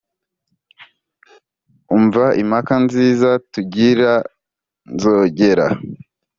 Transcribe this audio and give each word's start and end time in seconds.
umva 1.95 2.25
impaka 2.41 2.75
nziza 2.85 3.29
tugira 3.53 4.11
nzogera 4.93 5.65